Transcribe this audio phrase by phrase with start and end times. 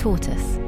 [0.00, 0.58] Tortoise.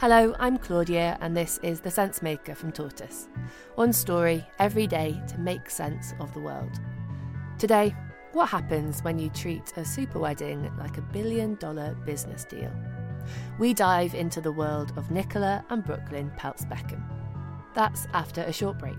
[0.00, 3.28] Hello, I'm Claudia, and this is The Sensemaker from Tortoise.
[3.76, 6.80] One story every day to make sense of the world.
[7.60, 7.94] Today,
[8.32, 12.72] what happens when you treat a super wedding like a billion dollar business deal?
[13.60, 17.04] We dive into the world of Nicola and Brooklyn Peltz Beckham.
[17.72, 18.98] That's after a short break.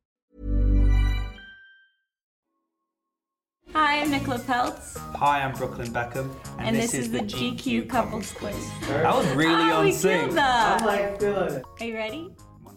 [3.73, 8.69] Hi, I'm Nicola Peltz, Hi, I'm Brooklyn Beckham, and, this, is, the GQ Couples Quiz.
[8.87, 10.23] That was really oh, on we sync.
[10.23, 10.85] killed that.
[10.85, 11.65] like feeling it.
[11.79, 12.29] Are you ready?
[12.65, 12.75] 100%.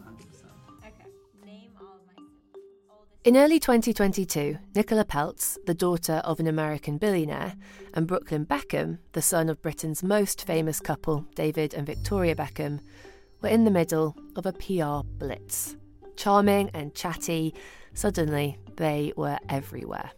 [0.86, 0.92] Okay.
[1.44, 2.22] Name all of my
[2.90, 3.24] oldest.
[3.24, 7.54] In early 2022, Nicola Peltz, the daughter of an American billionaire,
[7.94, 12.78] and Brooklyn Beckham, the son of Britain's most famous couple, David and Victoria Beckham,
[13.42, 15.74] were in the middle of a PR blitz.
[16.14, 17.52] Charming and chatty,
[17.94, 20.12] suddenly they were everywhere.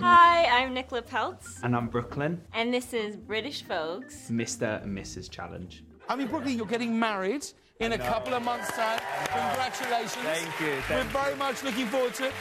[0.00, 4.30] Hi, I'm Nicola Peltz, And I'm Brooklyn, and this is British Vogue's.
[4.30, 4.82] Mr.
[4.82, 5.30] and Mrs.
[5.30, 5.84] Challenge.
[6.08, 7.44] I mean, Brooklyn, you're getting married
[7.80, 8.98] in a couple of months' time.
[9.26, 10.14] Congratulations.
[10.24, 12.32] Thank you, We're thank very much looking forward to it.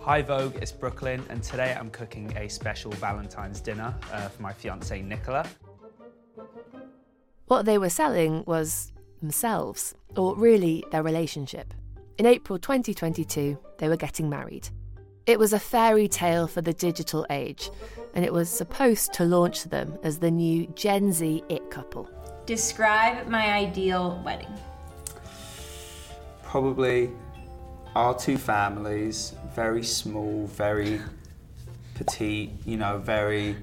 [0.00, 4.52] Hi Vogue, it's Brooklyn, and today I'm cooking a special Valentine's dinner uh, for my
[4.52, 5.46] fiancée Nicola.
[7.46, 11.72] What they were selling was themselves, or really their relationship.
[12.18, 14.68] In April 2022, they were getting married.
[15.28, 17.70] It was a fairy tale for the digital age,
[18.14, 22.08] and it was supposed to launch them as the new Gen Z it couple.
[22.46, 24.48] Describe my ideal wedding.
[26.44, 27.10] Probably
[27.94, 30.98] our two families, very small, very
[31.94, 33.54] petite, you know, very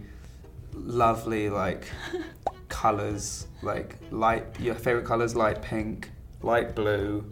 [0.76, 1.88] lovely, like
[2.70, 6.12] colours, like light, your favourite colours, light pink,
[6.44, 7.26] light blue,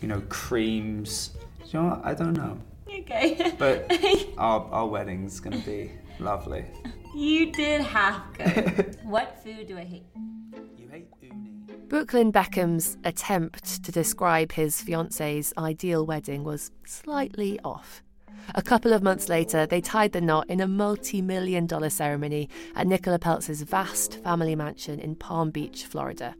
[0.00, 1.32] you know, creams.
[1.66, 2.02] You know what?
[2.04, 2.56] I don't know.
[3.10, 3.52] Okay.
[3.58, 3.90] But
[4.38, 6.64] our, our wedding's gonna be lovely.
[7.14, 8.98] you did half good.
[9.02, 10.06] what food do I hate?
[10.76, 11.50] You hate uni.
[11.88, 18.02] Brooklyn Beckham's attempt to describe his fiancee's ideal wedding was slightly off.
[18.54, 22.48] A couple of months later, they tied the knot in a multi million dollar ceremony
[22.76, 26.34] at Nicola Peltz's vast family mansion in Palm Beach, Florida.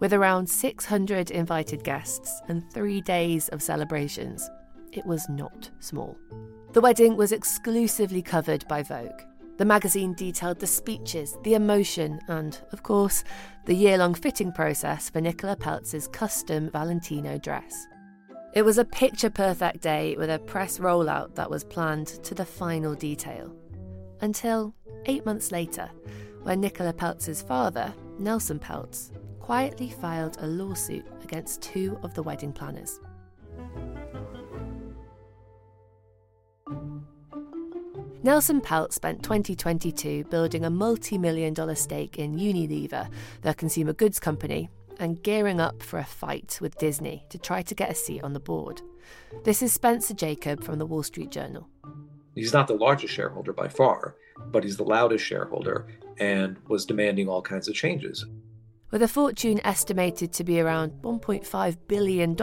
[0.00, 4.48] With around 600 invited guests and three days of celebrations,
[4.96, 6.16] it was not small.
[6.72, 9.20] The wedding was exclusively covered by Vogue.
[9.56, 13.22] The magazine detailed the speeches, the emotion, and, of course,
[13.66, 17.86] the year long fitting process for Nicola Peltz's custom Valentino dress.
[18.54, 22.44] It was a picture perfect day with a press rollout that was planned to the
[22.44, 23.54] final detail.
[24.20, 24.74] Until
[25.06, 25.90] eight months later,
[26.42, 32.52] when Nicola Peltz's father, Nelson Peltz, quietly filed a lawsuit against two of the wedding
[32.52, 32.98] planners.
[38.24, 43.06] Nelson Peltz spent 2022 building a multi million dollar stake in Unilever,
[43.42, 47.74] the consumer goods company, and gearing up for a fight with Disney to try to
[47.74, 48.80] get a seat on the board.
[49.44, 51.68] This is Spencer Jakab from the Wall Street Journal.
[52.34, 55.86] He's not the largest shareholder by far, but he's the loudest shareholder
[56.16, 58.24] and was demanding all kinds of changes.
[58.90, 62.34] With a fortune estimated to be around $1.5 billion,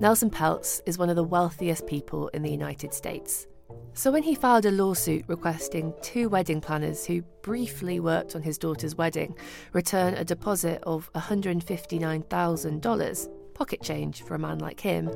[0.00, 3.48] Nelson Peltz is one of the wealthiest people in the United States.
[3.96, 8.58] So when he filed a lawsuit requesting two wedding planners who briefly worked on his
[8.58, 9.36] daughter's wedding
[9.72, 15.12] return a deposit of $159,000, pocket change for a man like him,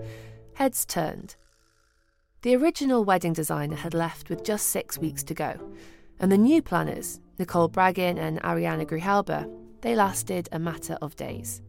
[0.54, 1.34] heads turned.
[2.42, 5.72] The original wedding designer had left with just six weeks to go,
[6.20, 11.62] and the new planners, Nicole Bragin and Ariana Grijalba, they lasted a matter of days.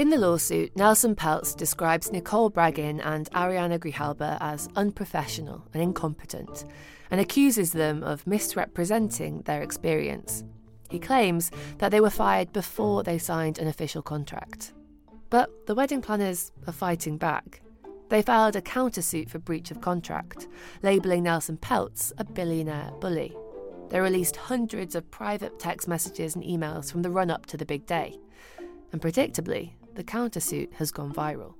[0.00, 6.64] In the lawsuit, Nelson Peltz describes Nicole Bragin and Ariana Grijalba as unprofessional and incompetent,
[7.10, 10.42] and accuses them of misrepresenting their experience.
[10.88, 14.72] He claims that they were fired before they signed an official contract.
[15.28, 17.60] But the wedding planners are fighting back.
[18.08, 20.48] They filed a countersuit for breach of contract,
[20.82, 23.36] labelling Nelson Peltz a billionaire bully.
[23.90, 27.66] They released hundreds of private text messages and emails from the run up to the
[27.66, 28.16] big day.
[28.92, 31.52] And predictably, the countersuit has gone viral.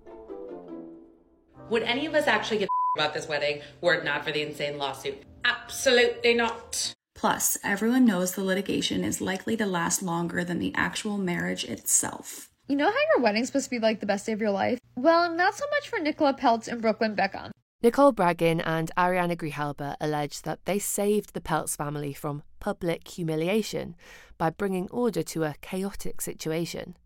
[1.69, 4.79] Would any of us actually get about this wedding were it not for the insane
[4.79, 5.23] lawsuit.
[5.45, 6.95] Absolutely not.
[7.15, 12.49] Plus, everyone knows the litigation is likely to last longer than the actual marriage itself.
[12.67, 14.79] You know how your wedding's supposed to be like the best day of your life?
[14.97, 17.51] Well, not so much for Nicola Peltz and Brooklyn Beckham.
[17.83, 23.97] Nicole Bragin and Ariana Grijalba allege that they saved the Peltz family from public humiliation
[24.39, 26.97] by bringing order to a chaotic situation.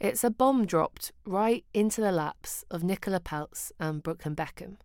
[0.00, 4.76] It's a bomb dropped right into the laps of Nicola Peltz and Brooklyn Beckham.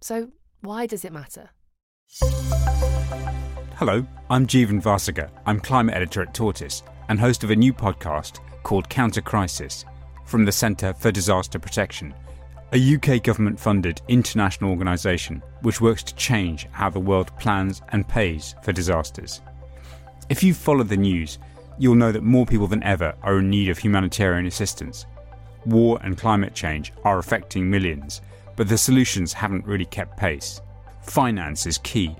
[0.00, 0.30] So,
[0.60, 1.50] why does it matter?
[3.76, 5.30] Hello, I'm Jeevan Vasagar.
[5.44, 9.84] I'm climate editor at Tortoise and host of a new podcast called Counter Crisis
[10.24, 12.14] from the Centre for Disaster Protection,
[12.72, 18.08] a UK government funded international organisation which works to change how the world plans and
[18.08, 19.42] pays for disasters.
[20.30, 21.38] If you follow the news,
[21.78, 25.06] you'll know that more people than ever are in need of humanitarian assistance.
[25.66, 28.20] War and climate change are affecting millions,
[28.56, 30.60] but the solutions haven't really kept pace.
[31.02, 32.14] Finance is key.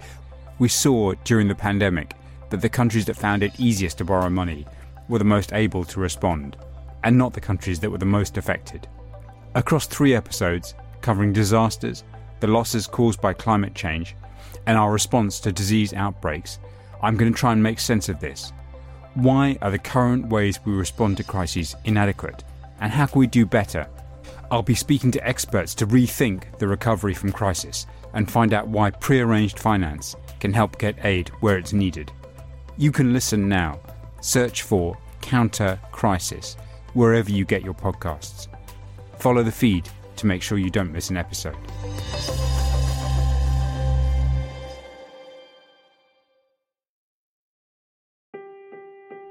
[0.59, 2.15] We saw during the pandemic
[2.51, 4.67] that the countries that found it easiest to borrow money
[5.09, 6.57] were the most able to respond,
[7.03, 8.89] and not the countries that were the most affected.
[9.55, 12.05] Across three episodes, covering disasters,
[12.41, 14.17] the losses caused by climate change,
[14.67, 16.59] and our response to disease outbreaks,
[17.03, 18.53] I'm going to try and make sense of this.
[19.15, 22.43] Why are the current ways we respond to crises inadequate?
[22.81, 23.87] And how can we do better?
[24.51, 28.91] I'll be speaking to experts to rethink the recovery from crisis and find out why
[28.91, 32.11] prearranged finance can help get aid where it's needed.
[32.77, 33.79] You can listen now.
[34.21, 36.57] Search for Counter Crisis
[36.95, 38.49] wherever you get your podcasts.
[39.21, 41.57] Follow the feed to make sure you don't miss an episode.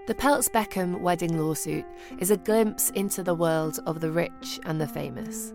[0.06, 1.86] The Peltz Beckham wedding lawsuit
[2.20, 5.54] is a glimpse into the world of the rich and the famous.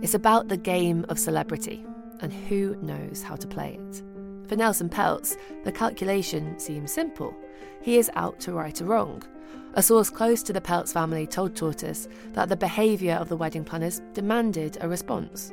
[0.00, 1.84] It's about the game of celebrity
[2.20, 4.02] and who knows how to play it.
[4.48, 7.36] For Nelson Peltz, the calculation seems simple.
[7.82, 9.22] He is out to right a wrong.
[9.74, 13.64] A source close to the Peltz family told Tortoise that the behaviour of the wedding
[13.64, 15.52] planners demanded a response.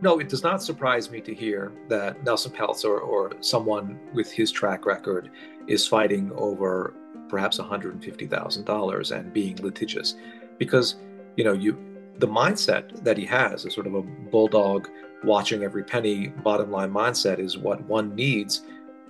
[0.00, 4.32] No, it does not surprise me to hear that Nelson Peltz or, or someone with
[4.32, 5.30] his track record
[5.68, 6.94] is fighting over
[7.28, 10.14] perhaps $150,000 and being litigious
[10.58, 10.96] because
[11.36, 11.76] you know you
[12.18, 14.88] the mindset that he has a sort of a bulldog
[15.22, 18.62] watching every penny bottom line mindset is what one needs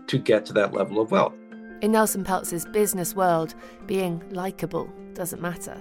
[0.06, 1.34] to get to that level of wealth.
[1.82, 3.54] In Nelson Peltz's business world,
[3.86, 5.80] being likable doesn't matter.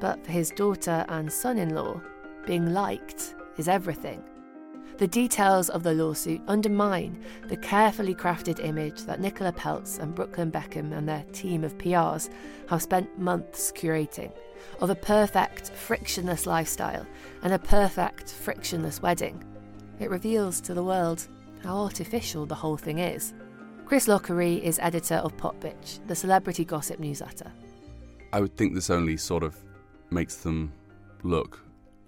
[0.00, 2.00] But for his daughter and son in law,
[2.46, 4.22] being liked is everything.
[4.98, 10.50] The details of the lawsuit undermine the carefully crafted image that Nicola Peltz and Brooklyn
[10.50, 12.30] Beckham and their team of PRs
[12.68, 14.32] have spent months curating
[14.80, 17.06] of a perfect, frictionless lifestyle
[17.42, 19.44] and a perfect, frictionless wedding.
[20.00, 21.28] It reveals to the world
[21.62, 23.34] how artificial the whole thing is.
[23.86, 27.52] Chris Lochery is editor of Popbitch, the celebrity gossip newsletter.
[28.32, 29.56] I would think this only sort of
[30.10, 30.72] makes them
[31.22, 31.60] look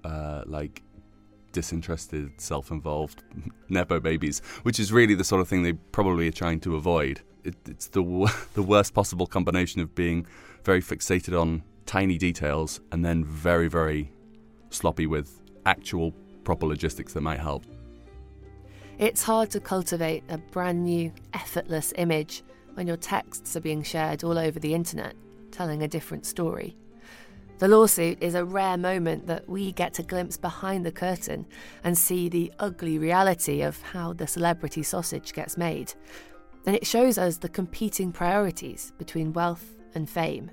[0.03, 0.83] uh, like
[1.52, 3.23] disinterested, self involved
[3.69, 7.20] Nepo babies, which is really the sort of thing they probably are trying to avoid.
[7.44, 8.02] It, it's the,
[8.55, 10.26] the worst possible combination of being
[10.64, 14.12] very fixated on tiny details and then very, very
[14.70, 16.12] sloppy with actual
[16.44, 17.65] proper logistics that might help.
[18.98, 22.43] It's hard to cultivate a brand new, effortless image
[22.75, 25.15] when your texts are being shared all over the internet,
[25.51, 26.77] telling a different story.
[27.60, 31.44] The lawsuit is a rare moment that we get to glimpse behind the curtain
[31.84, 35.93] and see the ugly reality of how the celebrity sausage gets made.
[36.64, 40.50] And it shows us the competing priorities between wealth and fame.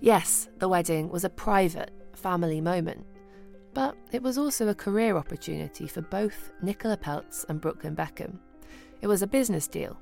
[0.00, 3.06] Yes, the wedding was a private, family moment,
[3.72, 8.40] but it was also a career opportunity for both Nicola Peltz and Brooklyn Beckham.
[9.02, 9.96] It was a business deal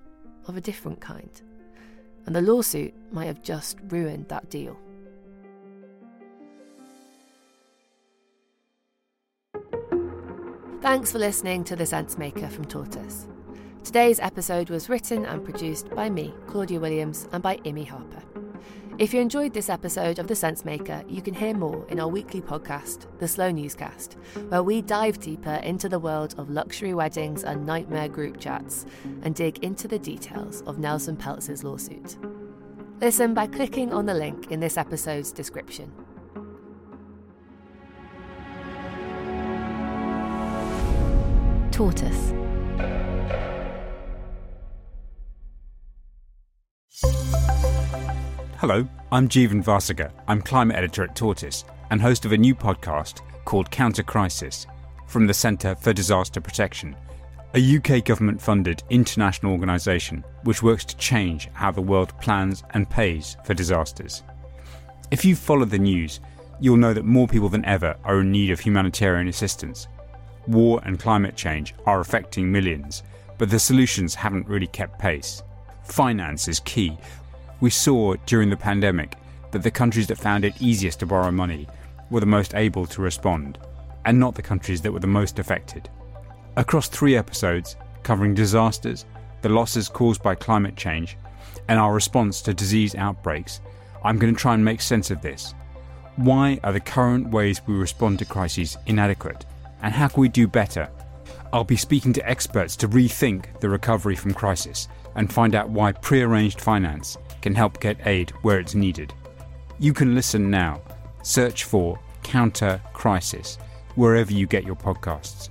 [0.46, 1.42] of a different kind.
[2.24, 4.78] And the lawsuit might have just ruined that deal.
[10.82, 13.28] Thanks for listening to The Sensemaker from Tortoise.
[13.84, 18.20] Today's episode was written and produced by me, Claudia Williams, and by Imi Harper.
[18.98, 22.40] If you enjoyed this episode of The Sensemaker, you can hear more in our weekly
[22.40, 24.16] podcast, The Slow Newscast,
[24.48, 28.84] where we dive deeper into the world of luxury weddings and nightmare group chats
[29.22, 32.16] and dig into the details of Nelson Peltz's lawsuit.
[33.00, 35.92] Listen by clicking on the link in this episode's description.
[41.73, 42.35] Tortoise.
[48.59, 50.12] Hello, I'm Jeevan Vasagar.
[50.29, 54.67] I'm climate editor at Tortoise and host of a new podcast called Counter Crisis
[55.07, 56.95] from the Centre for Disaster Protection,
[57.55, 62.88] a UK government funded international organisation which works to change how the world plans and
[62.91, 64.23] pays for disasters.
[65.11, 66.21] If you follow the news,
[66.61, 69.88] you'll know that more people than ever are in need of humanitarian assistance.
[70.46, 73.02] War and climate change are affecting millions,
[73.38, 75.42] but the solutions haven't really kept pace.
[75.84, 76.96] Finance is key.
[77.61, 79.16] We saw during the pandemic
[79.52, 81.68] that the countries that found it easiest to borrow money
[82.11, 83.58] were the most able to respond,
[84.04, 85.88] and not the countries that were the most affected.
[86.56, 89.04] Across three episodes, covering disasters,
[89.42, 91.16] the losses caused by climate change,
[91.68, 93.61] and our response to disease outbreaks,
[94.04, 95.54] I'm going to try and make sense of this.
[96.16, 99.46] Why are the current ways we respond to crises inadequate?
[99.82, 100.88] And how can we do better?
[101.52, 105.92] I'll be speaking to experts to rethink the recovery from crisis and find out why
[105.92, 109.12] prearranged finance can help get aid where it's needed.
[109.78, 110.80] You can listen now.
[111.22, 113.58] Search for Counter Crisis
[113.96, 115.50] wherever you get your podcasts.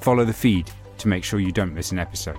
[0.00, 2.38] Follow the feed to make sure you don't miss an episode.